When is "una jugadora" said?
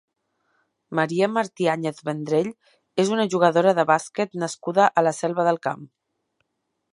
3.17-3.75